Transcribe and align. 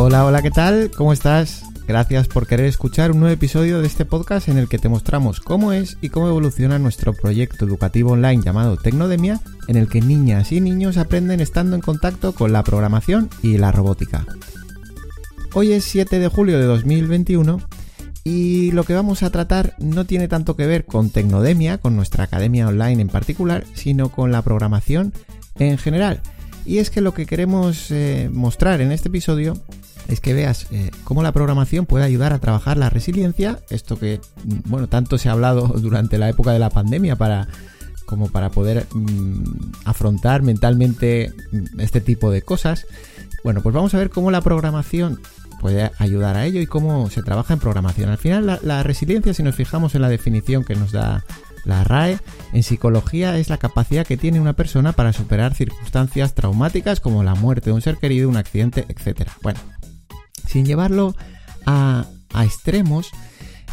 Hola, 0.00 0.24
hola, 0.24 0.42
¿qué 0.42 0.52
tal? 0.52 0.92
¿Cómo 0.96 1.12
estás? 1.12 1.64
Gracias 1.88 2.28
por 2.28 2.46
querer 2.46 2.66
escuchar 2.66 3.10
un 3.10 3.18
nuevo 3.18 3.34
episodio 3.34 3.80
de 3.80 3.88
este 3.88 4.04
podcast 4.04 4.46
en 4.46 4.56
el 4.56 4.68
que 4.68 4.78
te 4.78 4.88
mostramos 4.88 5.40
cómo 5.40 5.72
es 5.72 5.98
y 6.00 6.10
cómo 6.10 6.28
evoluciona 6.28 6.78
nuestro 6.78 7.14
proyecto 7.14 7.64
educativo 7.64 8.12
online 8.12 8.40
llamado 8.40 8.76
Tecnodemia, 8.76 9.40
en 9.66 9.76
el 9.76 9.88
que 9.88 10.00
niñas 10.00 10.52
y 10.52 10.60
niños 10.60 10.98
aprenden 10.98 11.40
estando 11.40 11.74
en 11.74 11.82
contacto 11.82 12.32
con 12.32 12.52
la 12.52 12.62
programación 12.62 13.28
y 13.42 13.58
la 13.58 13.72
robótica. 13.72 14.24
Hoy 15.52 15.72
es 15.72 15.82
7 15.86 16.20
de 16.20 16.28
julio 16.28 16.60
de 16.60 16.66
2021 16.66 17.60
y 18.22 18.70
lo 18.70 18.84
que 18.84 18.94
vamos 18.94 19.24
a 19.24 19.30
tratar 19.30 19.74
no 19.80 20.04
tiene 20.04 20.28
tanto 20.28 20.54
que 20.54 20.68
ver 20.68 20.84
con 20.84 21.10
Tecnodemia, 21.10 21.78
con 21.78 21.96
nuestra 21.96 22.22
academia 22.22 22.68
online 22.68 23.02
en 23.02 23.08
particular, 23.08 23.64
sino 23.74 24.10
con 24.10 24.30
la 24.30 24.42
programación 24.42 25.12
en 25.58 25.76
general. 25.76 26.22
Y 26.68 26.80
es 26.80 26.90
que 26.90 27.00
lo 27.00 27.14
que 27.14 27.24
queremos 27.24 27.90
eh, 27.90 28.28
mostrar 28.30 28.82
en 28.82 28.92
este 28.92 29.08
episodio 29.08 29.56
es 30.06 30.20
que 30.20 30.34
veas 30.34 30.66
eh, 30.70 30.90
cómo 31.02 31.22
la 31.22 31.32
programación 31.32 31.86
puede 31.86 32.04
ayudar 32.04 32.34
a 32.34 32.40
trabajar 32.40 32.76
la 32.76 32.90
resiliencia, 32.90 33.60
esto 33.70 33.98
que, 33.98 34.20
mm, 34.44 34.68
bueno, 34.68 34.86
tanto 34.86 35.16
se 35.16 35.30
ha 35.30 35.32
hablado 35.32 35.66
durante 35.80 36.18
la 36.18 36.28
época 36.28 36.52
de 36.52 36.58
la 36.58 36.68
pandemia 36.68 37.16
para 37.16 37.48
como 38.04 38.28
para 38.28 38.50
poder 38.50 38.86
mm, 38.92 39.44
afrontar 39.86 40.42
mentalmente 40.42 41.32
mm, 41.52 41.80
este 41.80 42.02
tipo 42.02 42.30
de 42.30 42.42
cosas. 42.42 42.86
Bueno, 43.42 43.62
pues 43.62 43.74
vamos 43.74 43.94
a 43.94 43.98
ver 43.98 44.10
cómo 44.10 44.30
la 44.30 44.42
programación 44.42 45.20
puede 45.62 45.90
ayudar 45.96 46.36
a 46.36 46.44
ello 46.44 46.60
y 46.60 46.66
cómo 46.66 47.08
se 47.08 47.22
trabaja 47.22 47.54
en 47.54 47.60
programación. 47.60 48.10
Al 48.10 48.18
final, 48.18 48.60
la, 48.62 48.82
resiliencia, 48.82 49.32
si 49.32 49.42
nos 49.42 49.54
fijamos 49.54 49.94
en 49.94 50.02
la 50.02 50.10
definición 50.10 50.64
que 50.64 50.74
nos 50.74 50.92
da 50.92 51.24
la 51.68 51.84
RAE, 51.84 52.18
en 52.52 52.62
psicología 52.62 53.38
es 53.38 53.48
la 53.48 53.58
capacidad 53.58 54.06
que 54.06 54.16
tiene 54.16 54.40
una 54.40 54.54
persona 54.54 54.92
para 54.92 55.12
superar 55.12 55.54
circunstancias 55.54 56.34
traumáticas 56.34 57.00
como 57.00 57.22
la 57.22 57.34
muerte 57.34 57.70
de 57.70 57.74
un 57.74 57.82
ser 57.82 57.98
querido, 57.98 58.28
un 58.28 58.36
accidente, 58.36 58.86
etc. 58.88 59.28
Bueno, 59.42 59.60
sin 60.46 60.64
llevarlo 60.64 61.14
a, 61.66 62.06
extremos, 62.42 63.10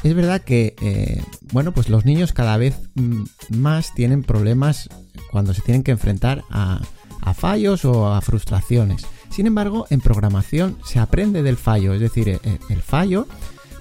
es 0.03 0.13
verdad 0.13 0.41
que, 0.41 0.75
eh, 0.81 1.23
bueno, 1.53 1.71
pues 1.71 1.89
los 1.89 2.05
niños 2.05 2.33
cada 2.33 2.57
vez 2.57 2.75
mm, 2.95 3.23
más 3.57 3.93
tienen 3.93 4.23
problemas 4.23 4.89
cuando 5.31 5.53
se 5.53 5.61
tienen 5.61 5.83
que 5.83 5.91
enfrentar 5.91 6.43
a 6.49 6.81
fallos 7.33 7.85
o 7.85 8.13
a 8.13 8.21
frustraciones. 8.21 9.05
Sin 9.35 9.47
embargo, 9.47 9.85
en 9.89 9.99
programación 9.99 10.77
se 10.85 10.99
aprende 10.99 11.43
del 11.43 11.57
fallo, 11.57 11.93
es 11.93 11.99
decir, 11.99 12.29
e, 12.29 12.39
e, 12.43 12.59
el 12.69 12.81
fallo 12.81 13.27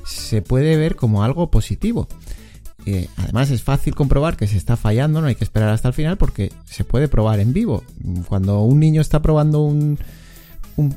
se 0.05 0.43
puede 0.43 0.77
ver 0.77 0.97
como 0.97 1.23
algo 1.23 1.51
positivo. 1.51 2.09
Además 3.17 3.51
es 3.51 3.63
fácil 3.63 3.95
comprobar 3.95 4.37
que 4.37 4.47
se 4.47 4.57
está 4.57 4.77
fallando, 4.77 5.21
no 5.21 5.27
hay 5.27 5.35
que 5.35 5.45
esperar 5.45 5.71
hasta 5.71 5.89
el 5.89 5.95
final 5.95 6.17
porque 6.17 6.53
se 6.67 6.85
puede 6.85 7.09
probar 7.09 7.41
en 7.41 7.53
vivo. 7.53 7.83
Cuando 8.29 8.63
un 8.63 8.81
niño 8.81 9.01
está 9.01 9.23
probando 9.23 9.63
un, 9.63 9.99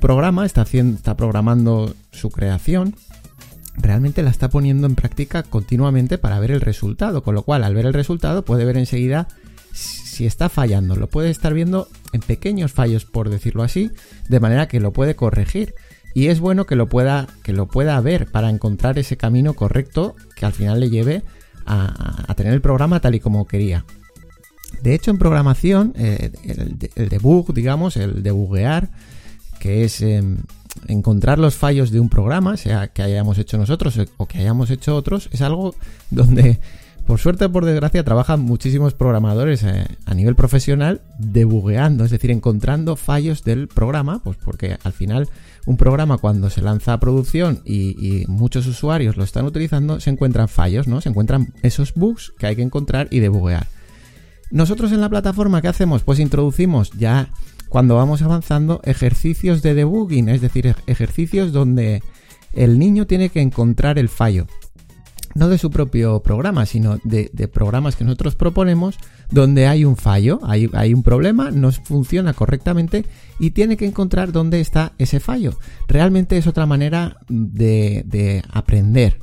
programa, 0.01 0.45
está, 0.45 0.61
haciendo, 0.61 0.97
está 0.97 1.15
programando 1.15 1.95
su 2.11 2.29
creación, 2.29 2.95
realmente 3.77 4.23
la 4.23 4.31
está 4.31 4.49
poniendo 4.49 4.87
en 4.87 4.95
práctica 4.95 5.43
continuamente 5.43 6.17
para 6.17 6.39
ver 6.39 6.51
el 6.51 6.61
resultado, 6.61 7.23
con 7.23 7.35
lo 7.35 7.43
cual 7.43 7.63
al 7.63 7.75
ver 7.75 7.85
el 7.85 7.93
resultado 7.93 8.43
puede 8.43 8.65
ver 8.65 8.77
enseguida 8.77 9.27
si 10.17 10.25
está 10.25 10.49
fallando, 10.49 10.95
lo 10.95 11.07
puede 11.07 11.29
estar 11.29 11.53
viendo 11.53 11.87
en 12.11 12.21
pequeños 12.21 12.71
fallos, 12.71 13.05
por 13.05 13.29
decirlo 13.29 13.61
así, 13.61 13.91
de 14.27 14.39
manera 14.39 14.67
que 14.67 14.79
lo 14.79 14.91
puede 14.91 15.15
corregir. 15.15 15.75
Y 16.15 16.29
es 16.29 16.39
bueno 16.39 16.65
que 16.65 16.75
lo 16.75 16.89
pueda, 16.89 17.27
que 17.43 17.53
lo 17.53 17.67
pueda 17.67 18.01
ver 18.01 18.31
para 18.31 18.49
encontrar 18.49 18.97
ese 18.97 19.17
camino 19.17 19.53
correcto 19.53 20.15
que 20.35 20.47
al 20.47 20.53
final 20.53 20.79
le 20.79 20.89
lleve 20.89 21.21
a, 21.21 21.21
tener 22.35 22.53
el 22.53 22.61
programa 22.61 22.99
tal 22.99 23.15
y 23.15 23.19
como 23.19 23.45
quería. 23.45 23.85
De 24.81 24.93
hecho, 24.93 25.11
en 25.11 25.17
programación, 25.17 25.93
eh, 25.97 26.31
el, 26.95 27.09
debug, 27.09 27.53
digamos, 27.53 27.97
el 27.97 28.21
debuguear, 28.21 28.89
que 29.59 29.83
es 29.83 30.01
em, 30.01 30.37
encontrar 30.87 31.39
los 31.39 31.55
fallos 31.55 31.91
de 31.91 31.99
un 31.99 32.09
programa, 32.09 32.57
sea 32.57 32.89
que 32.89 33.01
hayamos 33.01 33.37
hecho 33.37 33.57
nosotros 33.57 33.99
o 34.17 34.25
que 34.27 34.39
hayamos 34.39 34.69
hecho 34.69 34.95
otros, 34.95 35.29
es 35.31 35.41
algo 35.41 35.75
donde 36.11 36.59
por 37.07 37.19
suerte 37.19 37.45
o 37.45 37.51
por 37.51 37.63
desgracia 37.63 38.03
trabajan 38.03 38.41
muchísimos 38.41 38.93
programadores 38.93 39.63
eh, 39.63 39.87
a 40.05 40.13
nivel 40.13 40.35
profesional 40.35 41.01
debugueando, 41.17 42.03
es 42.03 42.11
decir, 42.11 42.31
encontrando 42.31 42.97
fallos 42.97 43.45
del 43.45 43.69
programa, 43.69 44.19
pues 44.21 44.35
porque 44.35 44.77
al 44.83 44.91
final 44.91 45.29
un 45.65 45.77
programa 45.77 46.17
cuando 46.17 46.49
se 46.49 46.61
lanza 46.61 46.91
a 46.91 46.99
producción 46.99 47.61
y, 47.63 48.25
muchos 48.27 48.67
usuarios 48.67 49.15
lo 49.15 49.23
están 49.23 49.45
utilizando, 49.45 50.01
se 50.01 50.09
encuentran 50.09 50.49
fallos, 50.49 50.87
¿no? 50.87 50.99
Se 50.99 51.07
encuentran 51.07 51.53
esos 51.63 51.93
bugs 51.93 52.33
que 52.37 52.47
hay 52.47 52.57
que 52.57 52.61
encontrar 52.61 53.07
y 53.09 53.19
debuguear. 53.21 53.67
Nosotros 54.51 54.91
en 54.91 54.99
la 54.99 55.09
plataforma, 55.09 55.61
¿qué 55.61 55.69
hacemos? 55.69 56.03
Pues 56.03 56.19
introducimos 56.19 56.91
ya 56.91 57.29
cuando 57.69 57.95
vamos 57.95 58.21
avanzando 58.21 58.81
ejercicios 58.83 59.61
de 59.61 59.75
debugging, 59.75 60.27
es 60.27 60.41
decir, 60.41 60.75
ejercicios 60.87 61.53
donde 61.53 62.03
el 62.51 62.79
niño 62.79 63.07
tiene 63.07 63.29
que 63.29 63.39
encontrar 63.39 63.97
el 63.97 64.09
fallo 64.09 64.47
no 65.37 65.49
de 65.49 65.59
su 65.59 65.69
propio 65.69 66.21
programa, 66.23 66.65
sino 66.65 66.97
de, 67.03 67.29
programas 67.47 67.95
que 67.95 68.03
nosotros 68.03 68.35
proponemos 68.35 68.97
donde 69.29 69.67
hay 69.67 69.85
un 69.85 69.95
fallo, 69.95 70.39
hay, 70.43 70.93
un 70.93 71.03
problema, 71.03 71.51
no 71.51 71.71
funciona 71.71 72.33
correctamente 72.33 73.05
y 73.39 73.51
tiene 73.51 73.77
que 73.77 73.85
encontrar 73.85 74.31
dónde 74.31 74.59
está 74.59 74.93
ese 74.97 75.19
fallo. 75.19 75.59
Realmente 75.87 76.37
es 76.37 76.47
otra 76.47 76.65
manera 76.65 77.17
de 77.29 78.43
aprender. 78.51 79.19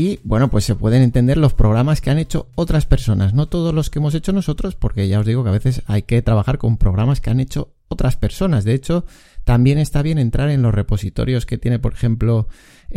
Y 0.00 0.18
bueno, 0.24 0.48
pues 0.48 0.64
se 0.64 0.74
pueden 0.74 1.02
entender 1.02 1.36
los 1.36 1.52
programas 1.52 2.00
que 2.00 2.08
han 2.08 2.16
hecho 2.16 2.48
otras 2.54 2.86
personas, 2.86 3.34
no 3.34 3.48
todos 3.48 3.74
los 3.74 3.90
que 3.90 3.98
hemos 3.98 4.14
hecho 4.14 4.32
nosotros, 4.32 4.74
porque 4.74 5.06
ya 5.08 5.20
os 5.20 5.26
digo 5.26 5.42
que 5.42 5.50
a 5.50 5.52
veces 5.52 5.82
hay 5.84 6.04
que 6.04 6.22
trabajar 6.22 6.56
con 6.56 6.78
programas 6.78 7.20
que 7.20 7.28
han 7.28 7.38
hecho 7.38 7.74
otras 7.88 8.16
personas. 8.16 8.64
De 8.64 8.72
hecho, 8.72 9.04
también 9.44 9.76
está 9.76 10.00
bien 10.00 10.16
entrar 10.16 10.48
en 10.48 10.62
los 10.62 10.74
repositorios 10.74 11.44
que 11.44 11.58
tiene, 11.58 11.78
por 11.78 11.92
ejemplo, 11.92 12.48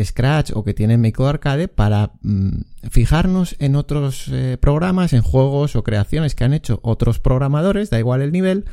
Scratch 0.01 0.51
o 0.53 0.63
que 0.63 0.73
tiene 0.73 0.97
Make 0.97 1.21
Arcade 1.21 1.67
para 1.67 2.13
mm, 2.21 2.61
fijarnos 2.89 3.57
en 3.59 3.75
otros 3.75 4.29
eh, 4.31 4.57
programas, 4.57 5.11
en 5.11 5.23
juegos 5.23 5.75
o 5.75 5.83
creaciones 5.83 6.35
que 6.35 6.45
han 6.45 6.53
hecho 6.53 6.79
otros 6.83 7.19
programadores, 7.19 7.89
da 7.89 7.99
igual 7.99 8.21
el 8.21 8.31
nivel, 8.31 8.63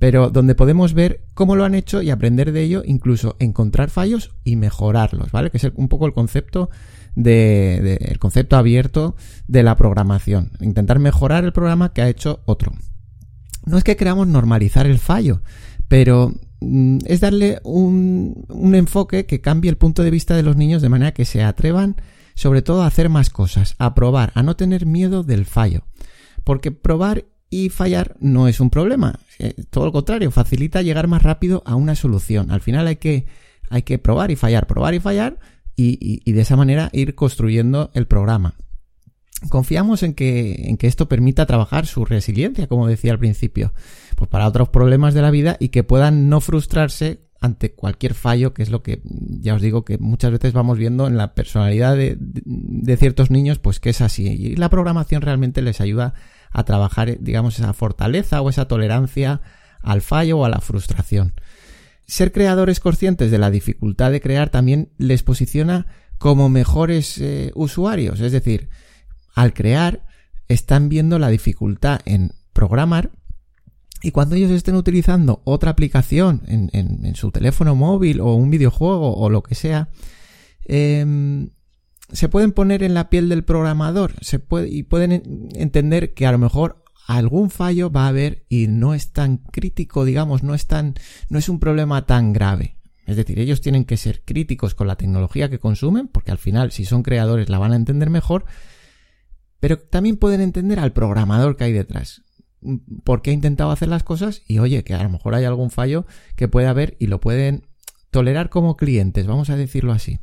pero 0.00 0.30
donde 0.30 0.56
podemos 0.56 0.92
ver 0.92 1.22
cómo 1.34 1.54
lo 1.54 1.64
han 1.64 1.76
hecho 1.76 2.02
y 2.02 2.10
aprender 2.10 2.50
de 2.50 2.62
ello, 2.62 2.82
incluso 2.84 3.36
encontrar 3.38 3.90
fallos 3.90 4.32
y 4.42 4.56
mejorarlos, 4.56 5.30
¿vale? 5.30 5.50
Que 5.50 5.58
es 5.58 5.70
un 5.76 5.88
poco 5.88 6.06
el 6.06 6.12
concepto 6.12 6.70
de, 7.14 7.94
el 8.00 8.18
concepto 8.18 8.56
abierto 8.56 9.14
de 9.46 9.62
la 9.62 9.76
programación, 9.76 10.50
intentar 10.60 10.98
mejorar 10.98 11.44
el 11.44 11.52
programa 11.52 11.92
que 11.92 12.02
ha 12.02 12.08
hecho 12.08 12.40
otro. 12.46 12.72
No 13.64 13.78
es 13.78 13.84
que 13.84 13.94
queramos 13.94 14.26
normalizar 14.26 14.86
el 14.86 14.98
fallo, 14.98 15.42
pero 15.86 16.34
Mm, 16.60 16.98
es 17.06 17.20
darle 17.20 17.58
un, 17.64 18.44
un, 18.48 18.74
enfoque 18.74 19.24
que 19.24 19.40
cambie 19.40 19.70
el 19.70 19.78
punto 19.78 20.02
de 20.02 20.10
vista 20.10 20.36
de 20.36 20.42
los 20.42 20.56
niños 20.56 20.82
de 20.82 20.90
manera 20.90 21.12
que 21.12 21.24
se 21.24 21.42
atrevan 21.42 21.96
sobre 22.34 22.60
todo 22.60 22.82
a 22.82 22.86
hacer 22.86 23.08
más 23.08 23.30
cosas, 23.30 23.74
a 23.78 23.94
probar, 23.94 24.30
a 24.34 24.42
no 24.42 24.56
tener 24.56 24.86
miedo 24.86 25.22
del 25.22 25.46
fallo. 25.46 25.84
Porque 26.44 26.70
probar 26.70 27.24
y 27.50 27.68
fallar 27.68 28.16
no 28.20 28.48
es 28.48 28.60
un 28.60 28.70
problema, 28.70 29.18
eh, 29.38 29.54
todo 29.70 29.86
lo 29.86 29.92
contrario, 29.92 30.30
facilita 30.30 30.82
llegar 30.82 31.08
más 31.08 31.22
rápido 31.22 31.62
a 31.66 31.74
una 31.74 31.96
solución. 31.96 32.50
Al 32.50 32.60
final 32.60 32.86
hay 32.86 32.96
que, 32.96 33.26
hay 33.68 33.82
que 33.82 33.98
probar 33.98 34.30
y 34.30 34.36
fallar, 34.36 34.66
probar 34.66 34.94
y 34.94 35.00
fallar 35.00 35.38
y, 35.76 36.20
y 36.24 36.32
de 36.32 36.40
esa 36.40 36.56
manera 36.56 36.90
ir 36.92 37.14
construyendo 37.14 37.90
el 37.94 38.06
programa. 38.06 38.54
Confiamos 39.48 40.02
en 40.02 40.12
que, 40.14 40.68
en 40.68 40.76
que 40.76 40.86
esto 40.86 41.08
permita 41.08 41.46
trabajar 41.46 41.86
su 41.86 42.04
resiliencia, 42.04 42.66
como 42.66 42.86
decía 42.86 43.12
al 43.12 43.18
principio, 43.18 43.72
pues 44.16 44.28
para 44.28 44.46
otros 44.46 44.68
problemas 44.68 45.14
de 45.14 45.22
la 45.22 45.30
vida 45.30 45.56
y 45.58 45.70
que 45.70 45.82
puedan 45.82 46.28
no 46.28 46.40
frustrarse 46.40 47.29
ante 47.40 47.72
cualquier 47.72 48.14
fallo, 48.14 48.52
que 48.52 48.62
es 48.62 48.70
lo 48.70 48.82
que 48.82 49.00
ya 49.04 49.54
os 49.54 49.62
digo 49.62 49.84
que 49.84 49.96
muchas 49.98 50.30
veces 50.30 50.52
vamos 50.52 50.76
viendo 50.76 51.06
en 51.06 51.16
la 51.16 51.34
personalidad 51.34 51.96
de, 51.96 52.96
ciertos 52.98 53.30
niños, 53.30 53.58
pues 53.58 53.80
que 53.80 53.90
es 53.90 54.02
así. 54.02 54.26
Y 54.26 54.56
la 54.56 54.68
programación 54.68 55.22
realmente 55.22 55.62
les 55.62 55.80
ayuda 55.80 56.12
a 56.50 56.64
trabajar, 56.64 57.16
digamos, 57.20 57.58
esa 57.58 57.72
fortaleza 57.72 58.42
o 58.42 58.50
esa 58.50 58.68
tolerancia 58.68 59.40
al 59.80 60.02
fallo 60.02 60.38
o 60.38 60.44
a 60.44 60.50
la 60.50 60.60
frustración. 60.60 61.34
Ser 62.06 62.32
creadores 62.32 62.78
conscientes 62.78 63.30
de 63.30 63.38
la 63.38 63.50
dificultad 63.50 64.10
de 64.10 64.20
crear 64.20 64.50
también 64.50 64.90
les 64.98 65.22
posiciona 65.22 65.86
como 66.18 66.50
mejores 66.50 67.16
eh, 67.18 67.52
usuarios, 67.54 68.20
es 68.20 68.32
decir, 68.32 68.68
al 69.34 69.54
crear 69.54 70.04
están 70.48 70.90
viendo 70.90 71.18
la 71.18 71.28
dificultad 71.28 72.00
en 72.04 72.32
programar 72.52 73.12
y 74.02 74.10
cuando 74.12 74.34
ellos 74.34 74.50
estén 74.50 74.76
utilizando 74.76 75.42
otra 75.44 75.70
aplicación 75.70 76.42
en, 76.46 77.14
su 77.14 77.30
teléfono 77.30 77.74
móvil 77.74 78.20
o 78.20 78.34
un 78.34 78.50
videojuego 78.50 79.14
o 79.14 79.28
lo 79.30 79.42
que 79.42 79.54
sea, 79.54 79.90
em, 80.64 81.50
se 82.12 82.28
pueden 82.28 82.52
poner 82.52 82.82
en 82.82 82.94
la 82.94 83.10
piel 83.10 83.28
del 83.28 83.44
programador 83.44 84.14
se 84.20 84.38
puede, 84.38 84.68
y 84.68 84.82
pueden 84.82 85.50
entender 85.54 86.14
que 86.14 86.26
a 86.26 86.32
lo 86.32 86.38
mejor 86.38 86.82
algún 87.06 87.50
fallo 87.50 87.90
va 87.90 88.04
a 88.04 88.08
haber 88.08 88.44
y 88.48 88.68
no 88.68 88.94
es 88.94 89.12
tan 89.12 89.38
crítico, 89.38 90.04
digamos, 90.04 90.42
no 90.42 90.54
es 90.54 90.66
tan, 90.66 90.94
no 91.28 91.38
es 91.38 91.48
un 91.48 91.58
problema 91.58 92.06
tan 92.06 92.32
grave. 92.32 92.76
Es 93.04 93.16
decir, 93.16 93.40
ellos 93.40 93.60
tienen 93.60 93.84
que 93.84 93.96
ser 93.96 94.22
críticos 94.24 94.74
con 94.74 94.86
la 94.86 94.96
tecnología 94.96 95.50
que 95.50 95.58
consumen, 95.58 96.06
porque 96.06 96.30
al 96.30 96.38
final, 96.38 96.70
si 96.70 96.84
son 96.84 97.02
creadores, 97.02 97.48
la 97.48 97.58
van 97.58 97.72
a 97.72 97.76
entender 97.76 98.08
mejor, 98.10 98.44
pero 99.58 99.78
también 99.78 100.16
pueden 100.16 100.40
entender 100.40 100.78
al 100.78 100.92
programador 100.92 101.56
que 101.56 101.64
hay 101.64 101.72
detrás. 101.72 102.22
Por 103.04 103.22
qué 103.22 103.30
ha 103.30 103.34
intentado 103.34 103.70
hacer 103.70 103.88
las 103.88 104.02
cosas 104.02 104.42
y 104.46 104.58
oye, 104.58 104.84
que 104.84 104.94
a 104.94 105.02
lo 105.02 105.10
mejor 105.10 105.34
hay 105.34 105.44
algún 105.44 105.70
fallo 105.70 106.06
que 106.36 106.48
puede 106.48 106.66
haber 106.66 106.96
y 106.98 107.06
lo 107.06 107.20
pueden 107.20 107.66
tolerar 108.10 108.50
como 108.50 108.76
clientes, 108.76 109.26
vamos 109.26 109.50
a 109.50 109.56
decirlo 109.56 109.92
así. 109.92 110.18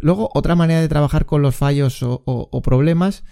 Luego, 0.00 0.30
otra 0.34 0.54
manera 0.56 0.80
de 0.80 0.88
trabajar 0.88 1.26
con 1.26 1.42
los 1.42 1.54
fallos 1.54 2.00
o, 2.02 2.62
problemas 2.62 3.24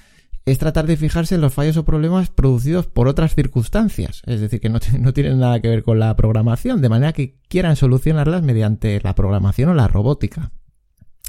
es 0.44 0.58
tratar 0.58 0.86
de 0.86 0.96
fijarse 0.96 1.34
en 1.34 1.40
los 1.40 1.54
fallos 1.54 1.76
o 1.76 1.84
problemas 1.84 2.30
producidos 2.30 2.86
por 2.86 3.08
otras 3.08 3.34
circunstancias, 3.34 4.22
es 4.26 4.40
decir, 4.40 4.60
que 4.60 4.68
no, 4.68 4.78
no, 4.98 5.12
tienen 5.12 5.38
nada 5.38 5.60
que 5.60 5.68
ver 5.68 5.82
con 5.82 5.98
la 5.98 6.16
programación, 6.16 6.80
de 6.80 6.88
manera 6.88 7.12
que 7.12 7.36
quieran 7.48 7.76
solucionarlas 7.76 8.42
mediante 8.42 9.00
la 9.02 9.14
programación 9.14 9.70
o 9.70 9.74
la 9.74 9.88
robótica. 9.88 10.52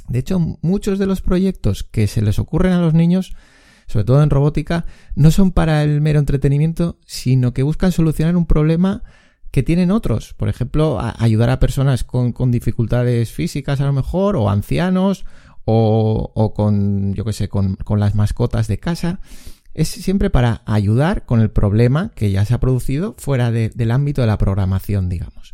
De 0.07 0.19
hecho, 0.19 0.39
muchos 0.61 0.99
de 0.99 1.05
los 1.05 1.21
proyectos 1.21 1.83
que 1.83 2.07
se 2.07 2.21
les 2.21 2.39
ocurren 2.39 2.73
a 2.73 2.81
los 2.81 2.93
niños, 2.93 3.35
sobre 3.87 4.05
todo 4.05 4.23
en 4.23 4.29
robótica, 4.29 4.85
no 5.15 5.31
son 5.31 5.51
para 5.51 5.83
el 5.83 6.01
mero 6.01 6.19
entretenimiento, 6.19 6.99
sino 7.05 7.53
que 7.53 7.63
buscan 7.63 7.91
solucionar 7.91 8.35
un 8.35 8.45
problema 8.45 9.03
que 9.53 9.61
tienen 9.61 9.91
otros. 9.91 10.33
Por 10.33 10.49
ejemplo, 10.49 10.99
ayudar 10.99 11.51
a 11.51 11.59
personas 11.59 12.03
con, 12.03 12.33
dificultades 12.49 13.31
físicas 13.31 13.79
a 13.81 13.85
lo 13.85 13.93
mejor, 13.93 14.35
o 14.35 14.49
ancianos, 14.49 15.25
o, 15.63 16.53
con, 16.55 17.13
yo 17.13 17.23
qué 17.23 17.33
sé, 17.33 17.49
con, 17.49 17.77
las 17.97 18.15
mascotas 18.15 18.67
de 18.67 18.79
casa. 18.79 19.19
Es 19.75 19.89
siempre 19.89 20.31
para 20.31 20.63
ayudar 20.65 21.27
con 21.27 21.39
el 21.39 21.51
problema 21.51 22.11
que 22.15 22.31
ya 22.31 22.45
se 22.45 22.55
ha 22.55 22.59
producido 22.59 23.15
fuera 23.19 23.51
del 23.51 23.91
ámbito 23.91 24.21
de 24.21 24.27
la 24.27 24.39
programación, 24.39 25.07
digamos. 25.07 25.53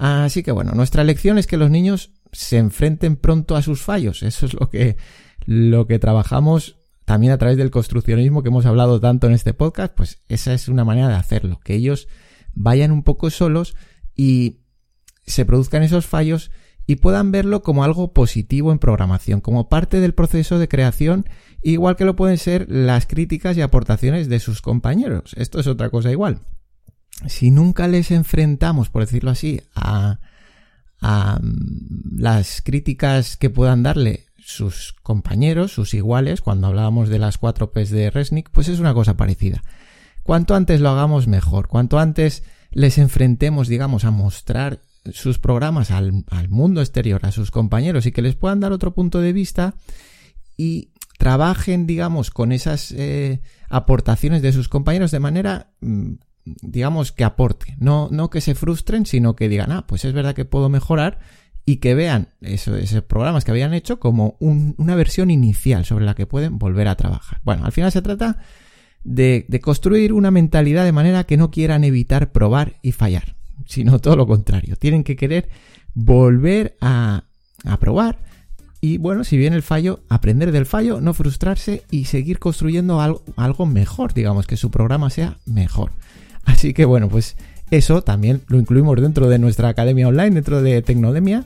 Así 0.00 0.42
que 0.42 0.50
bueno, 0.50 0.72
nuestra 0.72 1.04
lección 1.04 1.38
es 1.38 1.46
que 1.46 1.56
los 1.56 1.70
niños 1.70 2.10
se 2.32 2.58
enfrenten 2.58 3.14
pronto 3.14 3.54
a 3.54 3.62
sus 3.62 3.80
fallos. 3.80 4.24
Eso 4.24 4.46
es 4.46 4.54
lo 4.54 4.70
que, 4.70 4.96
lo 5.46 5.86
que 5.86 6.00
trabajamos 6.00 6.79
también 7.04 7.32
a 7.32 7.38
través 7.38 7.56
del 7.56 7.70
construccionismo 7.70 8.42
que 8.42 8.48
hemos 8.48 8.66
hablado 8.66 9.00
tanto 9.00 9.26
en 9.26 9.32
este 9.32 9.54
podcast. 9.54 9.94
Pues 9.94 10.22
esa 10.28 10.52
es 10.54 10.68
una 10.68 10.84
manera 10.84 11.08
de 11.08 11.14
hacerlo, 11.14 11.60
que 11.64 11.74
ellos 11.74 12.08
vayan 12.52 12.92
un 12.92 13.02
poco 13.02 13.30
solos 13.30 13.76
y 14.14 14.60
se 15.26 15.44
produzcan 15.44 15.82
esos 15.82 16.06
fallos 16.06 16.50
y 16.86 16.96
puedan 16.96 17.30
verlo 17.30 17.62
como 17.62 17.84
algo 17.84 18.12
positivo 18.12 18.72
en 18.72 18.80
programación, 18.80 19.40
como 19.40 19.68
parte 19.68 20.00
del 20.00 20.14
proceso 20.14 20.58
de 20.58 20.68
creación, 20.68 21.24
igual 21.62 21.94
que 21.94 22.04
lo 22.04 22.16
pueden 22.16 22.36
ser 22.36 22.66
las 22.68 23.06
críticas 23.06 23.56
y 23.56 23.60
aportaciones 23.60 24.28
de 24.28 24.40
sus 24.40 24.60
compañeros. 24.60 25.34
Esto 25.36 25.60
es 25.60 25.68
otra 25.68 25.90
cosa 25.90 26.10
igual. 26.10 26.40
Si 27.28 27.50
nunca 27.50 27.86
les 27.86 28.10
enfrentamos, 28.10 28.88
por 28.88 29.02
decirlo 29.02 29.30
así, 29.30 29.60
a, 29.74 30.18
a 31.00 31.38
mm, 31.40 32.18
las 32.18 32.62
críticas 32.62 33.36
que 33.36 33.50
puedan 33.50 33.82
darle 33.82 34.26
sus 34.44 34.94
compañeros, 35.02 35.72
sus 35.72 35.94
iguales, 35.94 36.40
cuando 36.40 36.66
hablábamos 36.66 37.08
de 37.08 37.18
las 37.18 37.38
cuatro 37.38 37.72
P's 37.72 37.90
de 37.90 38.10
Resnick, 38.10 38.50
pues 38.50 38.68
es 38.68 38.78
una 38.80 38.94
cosa 38.94 39.16
parecida. 39.16 39.62
Cuanto 40.22 40.54
antes 40.54 40.80
lo 40.80 40.90
hagamos 40.90 41.26
mejor, 41.26 41.68
cuanto 41.68 41.98
antes 41.98 42.42
les 42.70 42.98
enfrentemos, 42.98 43.68
digamos, 43.68 44.04
a 44.04 44.10
mostrar 44.10 44.80
sus 45.12 45.38
programas 45.38 45.90
al, 45.90 46.24
mundo 46.48 46.80
exterior, 46.80 47.24
a 47.24 47.32
sus 47.32 47.50
compañeros 47.50 48.06
y 48.06 48.12
que 48.12 48.22
les 48.22 48.36
puedan 48.36 48.60
dar 48.60 48.72
otro 48.72 48.94
punto 48.94 49.20
de 49.20 49.32
vista 49.32 49.74
y 50.56 50.92
trabajen, 51.18 51.86
digamos, 51.86 52.30
con 52.30 52.52
esas 52.52 52.92
eh, 52.92 53.40
aportaciones 53.68 54.42
de 54.42 54.52
sus 54.52 54.68
compañeros 54.68 55.10
de 55.10 55.20
manera, 55.20 55.72
mm, 55.80 56.12
digamos, 56.44 57.12
que 57.12 57.24
aporte. 57.24 57.76
No, 57.78 58.08
no 58.10 58.30
que 58.30 58.40
se 58.40 58.54
frustren, 58.54 59.06
sino 59.06 59.36
que 59.36 59.48
digan, 59.48 59.72
ah, 59.72 59.86
pues 59.86 60.04
es 60.04 60.12
verdad 60.12 60.34
que 60.34 60.44
puedo 60.44 60.68
mejorar 60.68 61.18
y 61.66 61.76
que 61.76 61.94
vean 61.94 62.28
esos 62.40 63.02
programas 63.02 63.44
que 63.44 63.50
habían 63.50 63.74
hecho 63.74 64.00
como 64.00 64.36
una 64.40 64.94
versión 64.94 65.30
inicial 65.30 65.84
sobre 65.84 66.04
la 66.04 66.14
que 66.14 66.26
pueden 66.26 66.58
volver 66.58 66.88
a 66.88 66.96
trabajar. 66.96 67.40
Bueno, 67.44 67.64
al 67.64 67.72
final 67.72 67.92
se 67.92 68.02
trata 68.02 68.38
de, 69.04 69.60
construir 69.62 70.12
una 70.12 70.30
mentalidad 70.30 70.84
de 70.84 70.92
manera 70.92 71.24
que 71.24 71.36
no 71.36 71.50
quieran 71.50 71.84
evitar 71.84 72.32
probar 72.32 72.76
y 72.82 72.92
fallar, 72.92 73.36
sino 73.66 73.98
todo 73.98 74.16
lo 74.16 74.26
contrario. 74.26 74.76
Tienen 74.76 75.04
que 75.04 75.16
querer 75.16 75.48
volver 75.94 76.76
a, 76.80 77.24
probar 77.78 78.18
y 78.80 78.96
bueno, 78.96 79.24
si 79.24 79.36
viene 79.36 79.56
el 79.56 79.62
fallo, 79.62 80.00
aprender 80.08 80.52
del 80.52 80.64
fallo, 80.64 81.00
no 81.02 81.12
frustrarse 81.12 81.84
y 81.90 82.06
seguir 82.06 82.38
construyendo 82.38 83.00
algo, 83.00 83.22
algo, 83.36 83.66
mejor, 83.66 84.14
digamos, 84.14 84.46
que 84.46 84.56
su 84.56 84.70
programa 84.70 85.10
sea 85.10 85.38
mejor. 85.44 85.92
Así 86.44 86.72
que 86.72 86.86
bueno, 86.86 87.08
pues 87.10 87.36
eso 87.70 88.02
también 88.02 88.42
lo 88.48 88.58
incluimos 88.58 89.00
dentro 89.00 89.28
de 89.28 89.38
nuestra 89.38 89.68
academia 89.68 90.08
online, 90.08 90.30
dentro 90.30 90.62
de 90.62 90.82
Tecnodemia, 90.82 91.44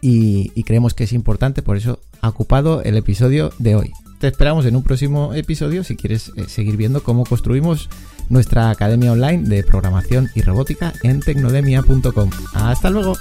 y, 0.00 0.52
y 0.54 0.62
creemos 0.62 0.94
que 0.94 1.04
es 1.04 1.12
importante, 1.12 1.62
por 1.62 1.76
eso 1.76 2.00
ha 2.20 2.28
ocupado 2.28 2.82
el 2.82 2.96
episodio 2.96 3.52
de 3.58 3.74
hoy 3.74 3.92
te 4.18 4.26
esperamos 4.26 4.66
en 4.66 4.76
un 4.76 4.82
próximo 4.82 5.32
episodio 5.34 5.84
si 5.84 5.96
quieres 5.96 6.32
eh, 6.36 6.44
seguir 6.48 6.76
viendo 6.76 7.02
cómo 7.02 7.24
construimos 7.24 7.88
nuestra 8.28 8.70
academia 8.70 9.12
online 9.12 9.48
de 9.48 9.62
programación 9.62 10.28
y 10.34 10.42
robótica 10.42 10.92
en 11.02 11.20
tecnodemia.com. 11.20 12.30
Hasta 12.52 12.90
luego. 12.90 13.16